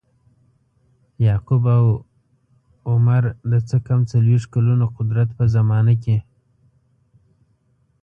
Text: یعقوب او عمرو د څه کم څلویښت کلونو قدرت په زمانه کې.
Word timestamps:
یعقوب 1.25 1.63
او 1.77 1.85
عمرو 2.89 3.31
د 3.51 3.53
څه 3.67 3.77
کم 3.87 3.99
څلویښت 4.11 4.47
کلونو 4.55 4.85
قدرت 4.97 5.29
په 5.37 5.43
زمانه 5.55 5.93
کې. 6.03 6.17